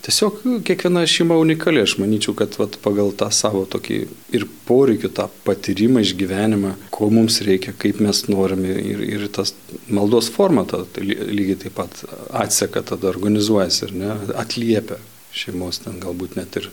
[0.05, 3.97] Tiesiog kiekviena šeima unikali, aš manyčiau, kad vat, pagal tą savo tokį
[4.37, 9.51] ir poreikių, tą patyrimą, išgyvenimą, ko mums reikia, kaip mes norime ir, ir tas
[9.91, 12.05] maldos forma ta, tai lygiai taip pat
[12.45, 15.01] atseka, tada organizuojasi ir ne, atliepia
[15.35, 16.71] šeimos ten galbūt net ir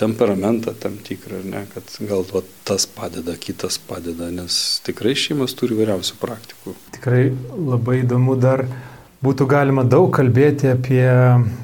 [0.00, 5.76] temperamentą tam tikrą, ne, kad gal vat, tas padeda, kitas padeda, nes tikrai šeimos turi
[5.76, 6.74] vairiausių praktikų.
[6.96, 8.64] Tikrai labai įdomu dar
[9.22, 11.06] Būtų galima daug kalbėti apie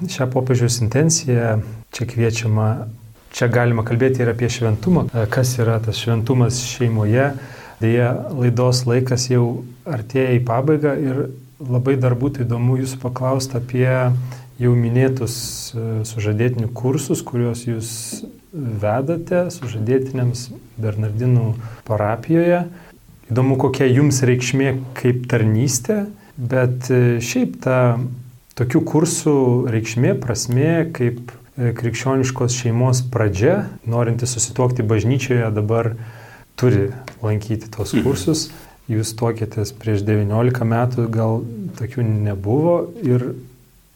[0.07, 1.57] šią popiežiaus intenciją.
[1.91, 2.67] Čia kviečiama,
[3.35, 5.09] čia galima kalbėti ir apie šventumą.
[5.33, 7.33] Kas yra tas šventumas šeimoje.
[7.83, 11.19] Deja, laidos laikas jau artėja į pabaigą ir
[11.59, 13.91] labai dar būtų įdomu jūsų paklausti apie
[14.59, 15.35] jau minėtus
[16.11, 17.91] sužadėtinių kursus, kuriuos jūs
[18.53, 21.53] vedate sužadėtiniams Bernardinų
[21.91, 22.65] parapijoje.
[23.29, 26.05] Įdomu, kokia jums reikšmė kaip tarnystė
[26.39, 27.99] Bet e, šiaip ta
[28.59, 29.35] tokių kursų
[29.75, 35.97] reikšmė, prasmė, kaip e, krikščioniškos šeimos pradžia, norinti susituokti bažnyčioje dabar
[36.59, 36.89] turi
[37.23, 38.07] lankyti tos mhm.
[38.07, 38.49] kursus.
[38.89, 41.43] jūs tuokėtės prieš 19 metų, gal
[41.77, 43.35] tokių nebuvo ir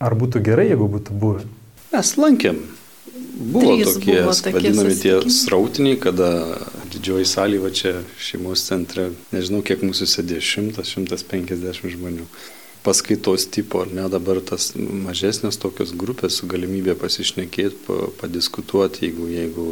[0.03, 1.47] ar būtų gerai, jeigu būtų buvę?
[1.95, 2.59] Mes lankėm.
[3.33, 6.29] Buvo Trys tokie, buvo tokie vadinami tie srautiniai, kada
[7.03, 12.29] didžioji salė va čia šeimos centre, nežinau kiek mūsų sėdė, 100-150 žmonių.
[12.87, 19.29] Paskaitos tipo, ar ne, dabar tas mažesnės tokios grupės su galimybė pasišnekėti, pa, padiskutuoti, jeigu,
[19.31, 19.67] jeigu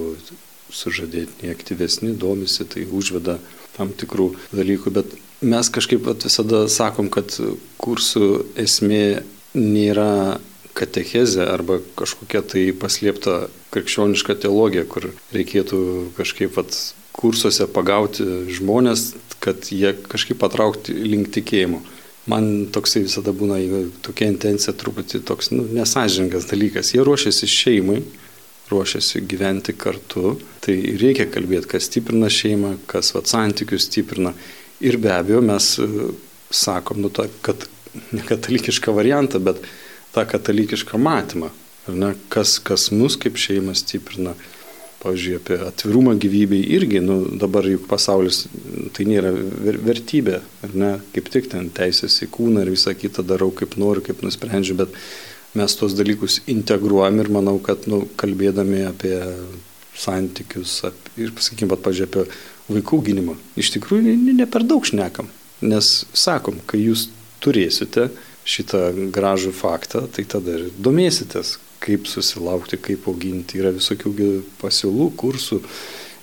[0.75, 3.39] sužadėtiniai aktyvesni, domisi, tai užveda
[3.77, 7.35] tam tikrų dalykų, bet mes kažkaip visada sakom, kad
[7.83, 9.23] kursų esmė
[9.55, 10.39] nėra
[10.79, 15.81] katechezė arba kažkokia tai paslėpta krikščioniška teologija, kur reikėtų
[16.15, 16.79] kažkaip vat,
[17.21, 18.25] kursuose pagauti
[18.57, 21.81] žmonės, kad jie kažkaip patraukti link tikėjimo.
[22.31, 23.59] Man toksai visada būna
[24.05, 26.93] tokia intencija truputį toks nu, nesažingas dalykas.
[26.95, 28.01] Jie ruošiasi šeimai,
[28.71, 34.35] ruošiasi gyventi kartu, tai reikia kalbėti, kas stiprina šeimą, kas vat, santykius stiprina.
[34.85, 35.89] Ir be abejo mes e,
[36.55, 37.67] sakom, nu, ta, kad
[38.13, 39.65] ne katalikišką variantą, bet
[40.15, 41.51] tą katalikišką matymą.
[41.91, 44.37] Ne, kas, kas mus kaip šeimą stiprina.
[45.01, 48.43] Pavyzdžiui, apie atvirumą gyvybei irgi, nu, dabar juk pasaulis
[48.93, 53.25] tai nėra ver, vertybė, ar ne, kaip tik ten teisės į kūną ir visą kitą
[53.25, 54.93] darau kaip noriu, kaip nusprendžiu, bet
[55.57, 59.17] mes tuos dalykus integruojam ir manau, kad nu, kalbėdami apie
[59.97, 65.33] santykius ap, ir, sakykime, pažiūrėjau, apie vaikų gynimą, iš tikrųjų ne, ne per daug šnekam,
[65.65, 67.09] nes sakom, kai jūs
[67.41, 68.11] turėsite
[68.49, 75.61] šitą gražų faktą, tai tada ir domėsitės, kaip susilaukti, kaip auginti, yra visokių pasiūlų, kursų,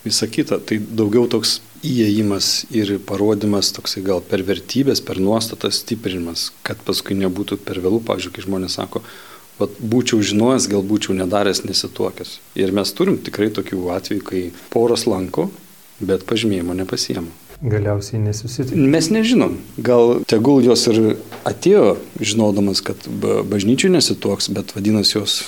[0.06, 0.60] visa kita.
[0.62, 7.18] Tai daugiau toks įėjimas ir parodimas toksai gal per vertybės, per nuostatas stiprinimas, kad paskui
[7.18, 9.04] nebūtų per vėlų, pavyzdžiui, kai žmonės sako,
[9.58, 12.36] Vat būčiau žinojęs, gal būčiau nedaręs nesituokęs.
[12.62, 15.48] Ir mes turim tikrai tokių atvejų, kai poros lanko,
[15.98, 17.32] bet pažymėjimo nepasiema.
[17.62, 18.78] Galiausiai nesusitikti.
[18.78, 21.16] Mes nežinom, gal tegul jos ir
[21.48, 25.40] atėjo žinodamas, kad ba- bažnyčių nesituoks, bet vadinasi jos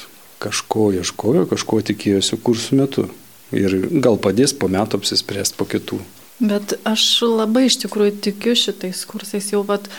[0.42, 3.10] kažko ieškojo, kažko tikėjosi kursų metu.
[3.54, 6.00] Ir gal padės po metų apsispręsti po kitų.
[6.40, 9.90] Bet aš labai iš tikrųjų tikiu šitais kursais jau vat,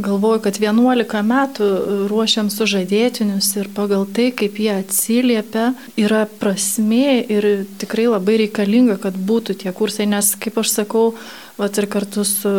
[0.00, 1.68] galvoju, kad 11 metų
[2.10, 5.68] ruošiam sužadėtinius ir pagal tai, kaip jie atsiliepia,
[6.00, 7.48] yra prasmė ir
[7.78, 11.12] tikrai labai reikalinga, kad būtų tie kursai, nes, kaip aš sakau,
[11.58, 12.50] vat ir kartu su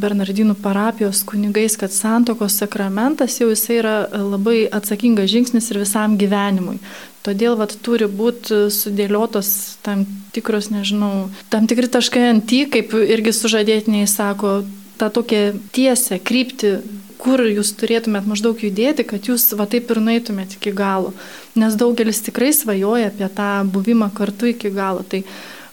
[0.00, 6.78] Bernardinų parapijos kunigais, kad santokos sakramentas jau jisai yra labai atsakingas žingsnis ir visam gyvenimui.
[7.26, 9.50] Todėl vat, turi būti sudėliotos
[9.84, 14.62] tam tikros, nežinau, tam tikri taškai ant į, kaip irgi sužadėtiniai sako,
[14.98, 15.42] tą tokią
[15.74, 16.78] tiesę, krypti,
[17.18, 21.12] kur jūs turėtumėt maždaug judėti, kad jūs va taip ir nueitumėt iki galo.
[21.58, 25.02] Nes daugelis tikrai svajoja apie tą buvimą kartu iki galo.
[25.02, 25.24] Tai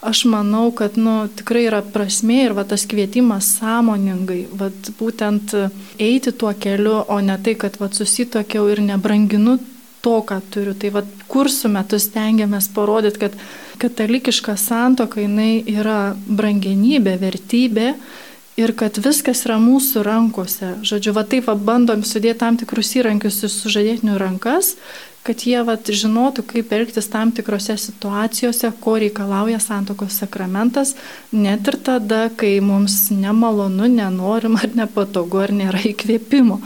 [0.05, 5.55] aš manau, kad nu, tikrai yra prasmė ir va, tas kvietimas sąmoningai, va, būtent
[6.01, 9.57] eiti tuo keliu, o ne tai, kad va, susitokiau ir nebranginu
[10.05, 10.75] to, ką turiu.
[10.77, 13.39] Tai va, kursų metu stengiamės parodyti, kad
[13.81, 17.89] katalikiška santoka jinai yra brangenybė, vertybė
[18.61, 20.75] ir kad viskas yra mūsų rankose.
[20.85, 24.75] Žodžiu, va taip va, bandom sudėti tam tikrus įrankius į sužadėtinių rankas,
[25.25, 30.93] kad jie va, žinotų, kaip elgtis tam tikrose situacijose, ko reikalauja santokos sakramentas,
[31.33, 36.59] net ir tada, kai mums nemalonu, nenorim ar nepatogu, ar nėra įkvėpimo.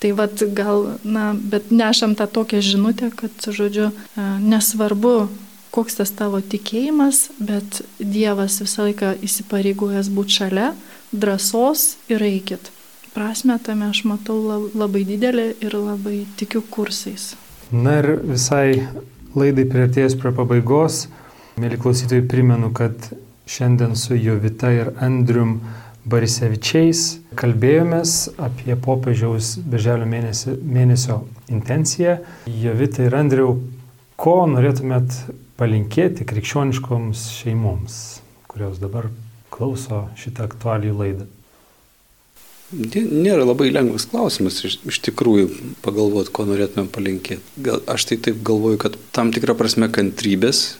[0.00, 5.28] Tai vad gal, na, bet nešam tą tokią žinutę, kad, žodžiu, e, nesvarbu,
[5.70, 10.70] koks tas tavo tikėjimas, bet Dievas visą laiką įsipareigojęs būti šalia,
[11.12, 12.72] drąsos ir eikit.
[13.14, 17.34] Prasme tame aš matau lab- labai didelį ir labai tikiu kursais.
[17.70, 18.82] Na ir visai
[19.38, 21.04] laidai prieartėjus prie pabaigos,
[21.62, 23.12] mėly klausytojai, primenu, kad
[23.46, 25.60] šiandien su Jovita ir Andrium
[26.10, 31.20] Barisevičiais kalbėjomės apie popiežiaus beželio mėnesio, mėnesio
[31.52, 32.18] intenciją.
[32.50, 33.52] Jovita ir Andriu,
[34.18, 35.20] ko norėtumėt
[35.60, 38.00] palinkėti krikščioniškoms šeimoms,
[38.50, 39.12] kurios dabar
[39.54, 41.30] klauso šitą aktualių laidą?
[42.70, 45.48] Nėra labai lengvas klausimas iš, iš tikrųjų
[45.82, 47.42] pagalvoti, ko norėtume palinkėti.
[47.66, 50.76] Gal, aš tai taip galvoju, kad tam tikrą prasme kantrybės,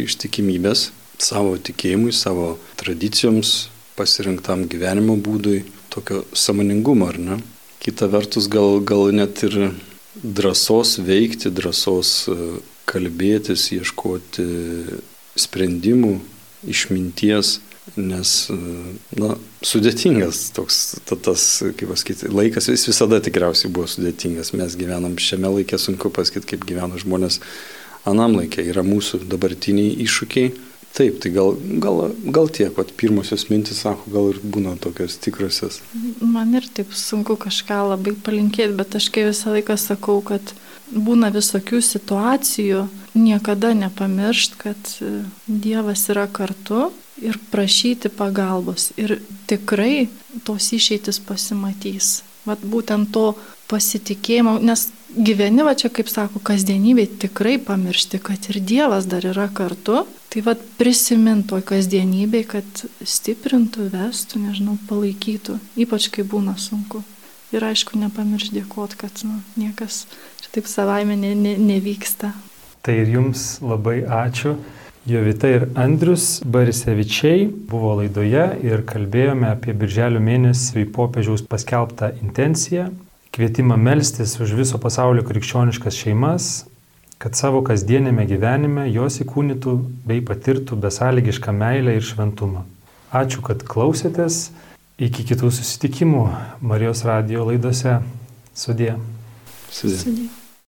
[0.00, 0.88] ištikimybės
[1.20, 5.62] savo tikėjimui, savo tradicijoms, pasirinktam gyvenimo būdui,
[5.92, 7.40] tokio samoningumo, ar ne?
[7.84, 9.74] Kita vertus, gal, gal net ir
[10.16, 12.38] drąsos veikti, drąsos e,
[12.88, 14.48] kalbėtis, ieškoti
[15.38, 16.16] sprendimų,
[16.72, 17.58] išminties,
[17.96, 18.34] nes,
[19.18, 21.44] na, sudėtingas toks, ta, tas,
[21.76, 24.54] kaip pasakyti, laikas vis visada tikriausiai buvo sudėtingas.
[24.56, 27.40] Mes gyvenam šiame laikė, sunku pasakyti, kaip gyvena žmonės
[28.08, 28.64] anam laikė.
[28.72, 30.54] Yra mūsų dabartiniai iššūkiai,
[30.94, 35.80] Taip, tai gal, gal, gal tiek, pat pirmosios mintis, sako, gal ir būna tokios tikrosios.
[36.22, 40.52] Man ir taip sunku kažką labai palinkėti, bet aš kai visą laiką sakau, kad
[40.94, 42.84] būna visokių situacijų,
[43.18, 46.92] niekada nepamiršt, kad e, Dievas yra kartu
[47.22, 48.90] ir prašyti pagalbos.
[48.96, 49.18] Ir
[49.50, 50.08] tikrai
[50.44, 52.22] tos išeitis pasimatys.
[52.44, 53.32] Vat būtent to
[53.70, 59.48] pasitikėjimo, nes gyveni, va čia kaip sako, kasdienybėj tikrai pamiršti, kad ir Dievas dar yra
[59.48, 60.04] kartu.
[60.34, 67.04] Tai vad prisimint toj kasdienybėj, kad stiprintų, vestų, nežinau, palaikytų, ypač kai būna sunku.
[67.54, 70.04] Ir aišku, nepamiršti dėkoti, kad nu, niekas
[70.42, 72.32] čia taip savaime ne, ne, nevyksta.
[72.82, 74.56] Tai ir jums labai ačiū.
[75.04, 82.86] Jovita ir Andrius Barisevičiai buvo laidoje ir kalbėjome apie birželio mėnesį popiežiaus paskelbtą intenciją,
[83.36, 86.46] kvietimą melstis už viso pasaulio krikščioniškas šeimas,
[87.20, 89.74] kad savo kasdienėme gyvenime jos įkūnytų
[90.08, 92.64] bei patirtų besąlygišką meilę ir šventumą.
[93.12, 94.54] Ačiū, kad klausėtės.
[95.04, 96.24] Iki kitų susitikimų
[96.64, 97.98] Marijos radio laidose.
[98.56, 98.94] Sudė.
[99.68, 100.00] Sudė.
[100.00, 100.43] Sudė.